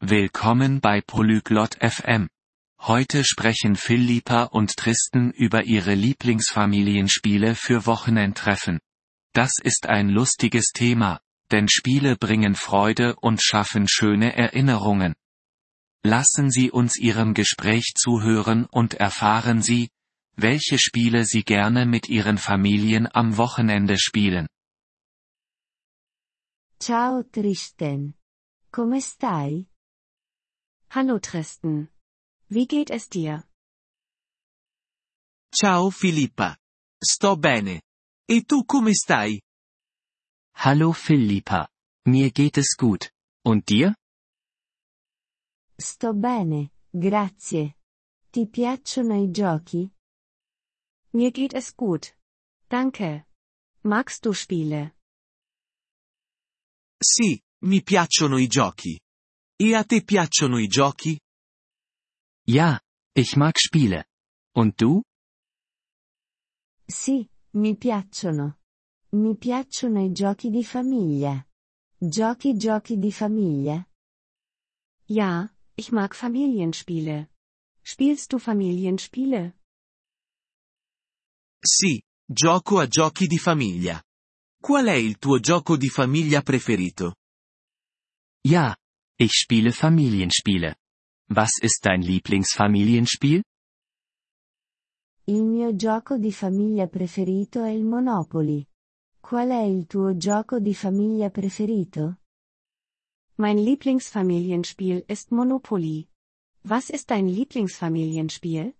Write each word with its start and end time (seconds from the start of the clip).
Willkommen 0.00 0.80
bei 0.80 1.00
Polyglot 1.00 1.78
FM. 1.82 2.28
Heute 2.82 3.24
sprechen 3.24 3.74
Philippa 3.74 4.44
und 4.44 4.76
Tristan 4.76 5.32
über 5.32 5.64
ihre 5.64 5.94
Lieblingsfamilienspiele 5.94 7.56
für 7.56 7.84
Wochenendtreffen. 7.84 8.78
Das 9.32 9.54
ist 9.60 9.88
ein 9.88 10.08
lustiges 10.08 10.66
Thema, 10.72 11.20
denn 11.50 11.68
Spiele 11.68 12.14
bringen 12.16 12.54
Freude 12.54 13.16
und 13.16 13.42
schaffen 13.42 13.88
schöne 13.88 14.36
Erinnerungen. 14.36 15.14
Lassen 16.04 16.52
Sie 16.52 16.70
uns 16.70 16.96
Ihrem 16.96 17.34
Gespräch 17.34 17.94
zuhören 17.96 18.66
und 18.66 18.94
erfahren 18.94 19.62
Sie, 19.62 19.90
welche 20.36 20.78
Spiele 20.78 21.24
Sie 21.24 21.42
gerne 21.42 21.86
mit 21.86 22.08
Ihren 22.08 22.38
Familien 22.38 23.08
am 23.12 23.36
Wochenende 23.36 23.98
spielen. 23.98 24.46
Ciao 26.78 27.24
Tristan. 27.24 28.14
Come 28.70 29.02
stai? 29.02 29.67
Hallo 30.90 31.18
Tristan. 31.18 31.88
Wie 32.48 32.66
geht 32.66 32.90
es 32.90 33.10
dir? 33.10 33.44
Ciao 35.54 35.90
Filippa. 35.90 36.56
Sto 37.04 37.36
bene. 37.36 37.82
E 38.26 38.42
tu 38.44 38.64
come 38.64 38.94
stai? 38.94 39.38
Hallo 40.54 40.92
Philippa. 40.92 41.68
Mir 42.06 42.30
geht 42.30 42.56
es 42.56 42.74
gut. 42.74 43.12
Und 43.44 43.68
dir? 43.68 43.94
Sto 45.78 46.14
bene, 46.14 46.70
grazie. 46.90 47.74
Ti 48.32 48.46
piacciono 48.46 49.14
i 49.22 49.30
giochi? 49.30 49.90
Mir 51.12 51.32
geht 51.32 51.52
es 51.52 51.76
gut. 51.76 52.16
Danke. 52.70 53.26
Magst 53.84 54.24
du 54.24 54.32
Spiele? 54.32 54.94
Sì, 56.98 57.38
mi 57.64 57.82
piacciono 57.82 58.38
i 58.38 58.46
giochi. 58.46 58.98
E 59.60 59.74
a 59.74 59.82
te 59.82 60.04
piacciono 60.04 60.58
i 60.58 60.68
giochi? 60.68 61.18
Ja, 62.46 62.80
ich 63.12 63.34
mag 63.34 63.56
Spiele. 63.58 64.04
Und 64.54 64.76
du? 64.76 65.02
Sì, 66.86 67.28
mi 67.54 67.76
piacciono. 67.76 68.60
Mi 69.16 69.36
piacciono 69.36 70.04
i 70.04 70.12
giochi 70.12 70.50
di 70.50 70.62
famiglia. 70.62 71.44
Giochi 71.98 72.56
giochi 72.56 72.98
di 72.98 73.10
famiglia? 73.10 73.84
Ja, 75.06 75.52
ich 75.74 75.90
mag 75.90 76.14
Familienspiele. 76.14 77.32
Spielst 77.82 78.30
du 78.30 78.38
Familienspiele? 78.38 79.58
Sì, 81.58 82.00
gioco 82.24 82.78
a 82.78 82.86
giochi 82.86 83.26
di 83.26 83.38
famiglia. 83.38 84.00
Qual 84.60 84.86
è 84.86 84.94
il 84.94 85.18
tuo 85.18 85.40
gioco 85.40 85.76
di 85.76 85.88
famiglia 85.88 86.42
preferito? 86.42 87.16
Ja, 88.46 88.72
ich 89.18 89.32
spiele 89.32 89.72
Familienspiele. 89.72 90.76
Was 91.28 91.58
ist 91.60 91.84
dein 91.84 92.02
Lieblingsfamilienspiel? 92.02 93.42
Il 95.26 95.44
mio 95.44 95.74
gioco 95.74 96.16
di 96.16 96.32
famiglia 96.32 96.86
preferito 96.86 97.62
è 97.62 97.70
il 97.70 97.84
Monopoly. 97.84 98.66
Qual 99.20 99.48
è 99.50 99.62
il 99.62 99.86
tuo 99.86 100.16
gioco 100.16 100.58
di 100.58 100.72
famiglia 100.72 101.30
preferito? 101.30 102.20
Mein 103.34 103.58
Lieblingsfamilienspiel 103.58 105.04
ist 105.06 105.30
Monopoly. 105.32 106.08
Was 106.62 106.88
ist 106.88 107.10
dein 107.10 107.26
Lieblingsfamilienspiel? 107.26 108.74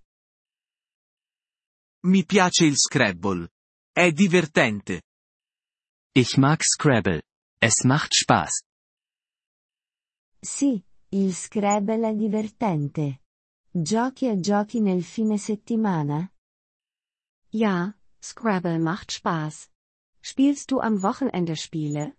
Mi 2.05 2.25
piace 2.25 2.65
il 2.65 2.77
Scrabble. 2.77 3.51
È 3.93 4.11
divertente. 4.13 5.03
Ich 6.15 6.37
mag 6.39 6.63
Scrabble. 6.63 7.23
Es 7.61 7.85
macht 7.85 8.15
Spaß. 8.15 8.68
Sì, 10.41 10.81
il 11.11 11.35
Scrabble 11.35 12.09
è 12.09 12.15
divertente. 12.15 13.23
Giochi 13.71 14.29
a 14.29 14.39
giochi 14.39 14.81
nel 14.81 15.03
fine 15.03 15.37
settimana? 15.37 16.33
Ja, 17.51 17.97
Scrabble 18.21 18.79
macht 18.79 19.11
Spaß. 19.11 19.69
Spielst 20.21 20.71
du 20.71 20.79
am 20.79 20.99
Wochenende 21.03 21.57
Spiele? 21.57 22.19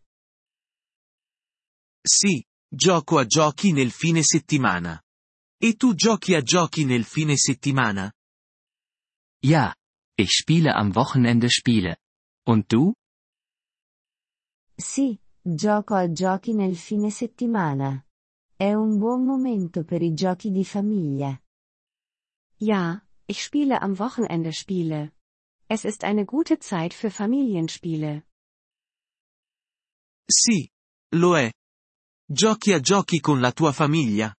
Sì, 2.02 2.44
gioco 2.68 3.18
a 3.20 3.26
giochi 3.26 3.72
nel 3.72 3.92
fine 3.92 4.22
settimana. 4.24 5.02
E 5.58 5.76
tu 5.76 5.94
giochi 5.94 6.34
a 6.36 6.42
giochi 6.42 6.84
nel 6.86 7.06
fine 7.06 7.38
settimana? 7.38 8.12
Ja, 9.42 9.74
ich 10.18 10.32
spiele 10.32 10.72
am 10.72 10.94
Wochenende 10.94 11.50
Spiele. 11.50 11.98
Und 12.46 12.68
du? 12.68 12.94
Sì, 14.76 15.20
gioco 15.42 15.94
a 15.94 16.12
giochi 16.12 16.54
nel 16.54 16.76
fine 16.76 17.10
settimana. 17.10 18.04
È 18.62 18.74
un 18.74 18.98
buon 18.98 19.24
momento 19.24 19.86
per 19.86 20.02
i 20.02 20.14
giochi 20.14 20.52
di 20.52 20.66
famiglia. 20.66 21.42
Ja, 22.58 23.02
ich 23.26 23.42
spiele 23.42 23.78
am 23.78 23.98
Wochenende 23.98 24.52
Spiele. 24.52 25.14
Es 25.70 25.86
ist 25.86 26.04
eine 26.04 26.26
gute 26.26 26.60
Zeit 26.60 26.94
für 26.94 27.10
Familienspiele. 27.10 28.26
Sì, 30.26 30.70
lo 31.16 31.38
è. 31.38 31.50
Giochi 32.26 32.74
a 32.74 32.82
giochi 32.82 33.22
con 33.22 33.40
la 33.40 33.54
tua 33.54 33.72
famiglia? 33.72 34.36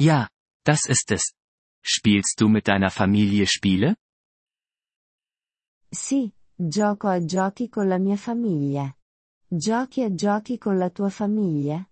Ja, 0.00 0.26
das 0.62 0.86
ist 0.86 1.10
es. 1.10 1.34
Spielst 1.82 2.40
du 2.40 2.48
mit 2.48 2.68
deiner 2.68 2.90
Familie 2.90 3.44
Spiele? 3.44 3.96
Sì, 5.90 6.32
gioco 6.54 7.08
a 7.08 7.22
giochi 7.22 7.68
con 7.68 7.86
la 7.86 7.98
mia 7.98 8.16
famiglia. 8.16 8.90
Giochi 9.46 10.02
a 10.02 10.14
giochi 10.14 10.56
con 10.56 10.78
la 10.78 10.88
tua 10.88 11.10
famiglia? 11.10 11.86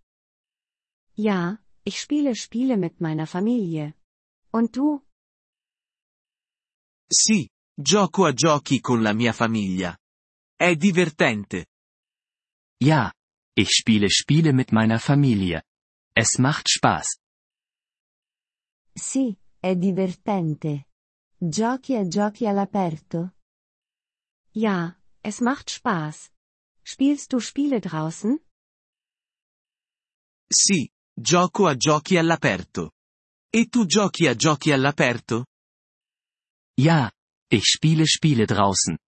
Ja, 1.16 1.58
ich 1.84 2.00
spiele 2.00 2.34
Spiele 2.34 2.76
mit 2.76 3.00
meiner 3.00 3.26
Familie. 3.26 3.94
Und 4.50 4.76
du? 4.76 5.00
Sì, 7.08 7.48
gioco 7.74 8.24
a 8.24 8.32
giochi 8.32 8.80
con 8.80 9.00
la 9.02 9.12
mia 9.12 9.32
famiglia. 9.32 9.96
È 10.56 10.74
divertente. 10.74 11.66
Ja, 12.82 13.12
ich 13.56 13.70
spiele 13.70 14.08
Spiele 14.10 14.52
mit 14.52 14.72
meiner 14.72 14.98
Familie. 14.98 15.62
Es 16.12 16.38
macht 16.38 16.68
Spaß. 16.68 17.18
Sì, 18.96 19.36
è 19.60 19.76
divertente. 19.76 20.88
Giochi 21.38 21.94
a 21.94 22.06
giochi 22.06 22.46
all'aperto? 22.46 23.34
Ja, 24.52 24.96
es 25.22 25.40
macht 25.40 25.70
Spaß. 25.70 26.32
Spielst 26.82 27.32
du 27.32 27.40
Spiele 27.40 27.80
draußen? 27.80 28.38
Sì, 30.48 30.90
gioco 31.16 31.66
a 31.68 31.76
giochi 31.76 32.16
all'aperto. 32.16 32.92
E 33.48 33.66
tu 33.66 33.86
giochi 33.86 34.26
a 34.26 34.34
giochi 34.34 34.72
all'aperto? 34.72 35.46
Ja, 36.76 37.12
ich 37.48 37.64
spiele 37.66 38.04
Spiele 38.04 38.46
draußen. 38.46 38.98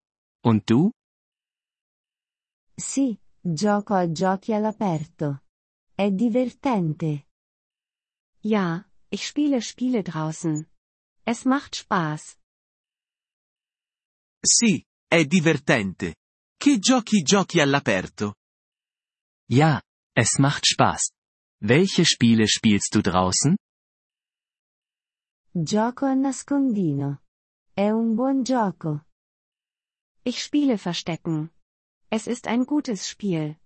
Und 0.44 0.64
du? 0.66 0.90
Sì, 2.76 3.18
gioco 3.40 3.94
a 3.94 4.10
giochi 4.12 4.52
all'aperto. 4.52 5.42
È 5.94 6.08
divertente. 6.10 7.26
Ja, 8.40 8.88
ich 9.08 9.26
spiele 9.26 9.60
Spiele 9.60 10.02
draußen. 10.02 10.70
Es 11.24 11.44
macht 11.44 11.74
Spaß. 11.74 12.38
Sì, 14.40 14.84
è 15.08 15.24
divertente. 15.24 16.14
Che 16.56 16.78
giochi 16.78 17.22
giochi 17.22 17.60
all'aperto? 17.60 18.36
Ja, 19.50 19.82
es 20.14 20.38
macht 20.38 20.64
Spaß. 20.66 21.15
Welche 21.60 22.04
Spiele 22.04 22.46
spielst 22.46 22.94
du 22.94 23.00
draußen? 23.00 23.56
Gioco 25.54 26.04
a 26.04 26.14
nascondino. 26.14 27.22
È 27.72 27.88
un 27.88 28.14
buon 28.14 28.42
gioco. 28.44 29.06
Ich 30.22 30.42
spiele 30.42 30.76
Verstecken. 30.76 31.50
Es 32.10 32.26
ist 32.26 32.46
ein 32.46 32.64
gutes 32.64 33.08
Spiel. 33.08 33.56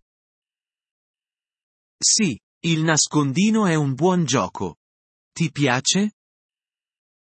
Sì, 2.01 2.39
il 2.65 2.83
nascondino 2.85 3.67
è 3.67 3.75
un 3.75 3.95
buon 3.95 4.25
gioco. 4.25 4.77
Ti 5.35 5.51
piace? 5.51 6.13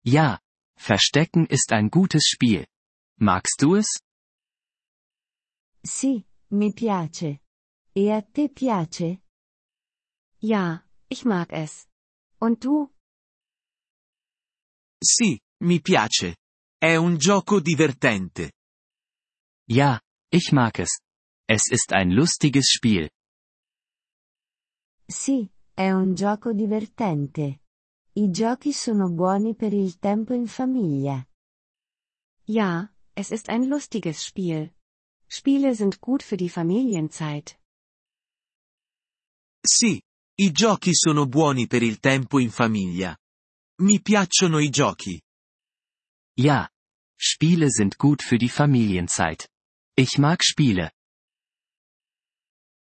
Ja, 0.05 0.39
Verstecken 0.77 1.47
ist 1.47 1.73
ein 1.73 1.89
gutes 1.89 2.29
Spiel. 2.29 2.67
Magst 3.21 3.63
du 3.63 3.75
es? 3.77 4.01
Sì, 5.83 6.25
mi 6.51 6.73
piace. 6.75 7.41
E 7.95 8.13
a 8.13 8.21
te 8.23 8.49
piace? 8.51 9.23
Ja, 10.41 10.85
ich 11.09 11.25
mag 11.25 11.53
es. 11.53 11.89
Und 12.39 12.65
du? 12.65 12.93
Sì, 15.03 15.41
mi 15.65 15.81
piace. 15.81 16.37
È 16.79 16.95
un 16.95 17.17
gioco 17.17 17.61
divertente. 17.61 18.53
Ja, 19.69 20.01
ich 20.31 20.53
mag 20.53 20.79
es. 20.79 21.01
Es 21.49 21.71
ist 21.71 21.93
ein 21.93 22.11
lustiges 22.13 22.71
Spiel. 22.71 23.11
Sì, 25.07 25.51
è 25.75 25.91
un 25.91 26.15
gioco 26.15 26.53
divertente. 26.53 27.63
I 28.13 28.31
giochi 28.31 28.73
sono 28.73 29.11
buoni 29.11 29.57
per 29.57 29.73
il 29.73 29.99
tempo 29.99 30.35
in 30.35 30.47
famiglia. 30.47 31.27
Ja, 32.45 32.93
es 33.15 33.31
ist 33.31 33.49
ein 33.49 33.65
lustiges 33.69 34.25
Spiel. 34.25 34.73
Spiele 35.27 35.75
sind 35.75 35.99
gut 36.01 36.23
für 36.23 36.37
die 36.37 36.49
Familienzeit. 36.49 37.59
Sì, 39.67 40.01
I 40.41 40.53
giochi 40.53 40.95
sono 40.95 41.27
buoni 41.27 41.67
per 41.67 41.83
il 41.83 41.99
tempo 41.99 42.39
in 42.39 42.53
famiglia. 42.53 43.19
Mi 43.83 44.01
piacciono 44.01 44.61
i 44.61 44.71
giochi. 44.71 45.21
Ja. 46.39 46.71
Spiele 47.17 47.69
sind 47.69 47.97
gut 47.97 48.23
für 48.23 48.37
die 48.37 48.49
Familienzeit. 48.49 49.49
Ich 49.95 50.17
mag 50.19 50.41
Spiele. 50.41 50.93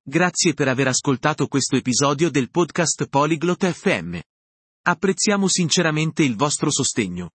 Grazie 0.00 0.54
per 0.54 0.68
aver 0.68 0.86
ascoltato 0.86 1.48
questo 1.48 1.74
episodio 1.74 2.30
del 2.30 2.48
podcast 2.48 3.08
Polyglot 3.08 3.68
FM. 3.68 4.20
Apprezziamo 4.82 5.48
sinceramente 5.48 6.22
il 6.22 6.36
vostro 6.36 6.70
sostegno. 6.70 7.32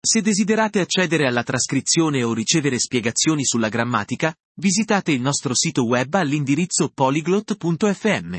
Se 0.00 0.22
desiderate 0.22 0.78
accedere 0.78 1.26
alla 1.26 1.42
trascrizione 1.42 2.22
o 2.22 2.32
ricevere 2.32 2.78
spiegazioni 2.78 3.44
sulla 3.44 3.68
grammatica, 3.68 4.32
visitate 4.60 5.10
il 5.10 5.20
nostro 5.20 5.56
sito 5.56 5.84
web 5.84 6.14
all'indirizzo 6.14 6.88
polyglot.fm. 6.88 8.38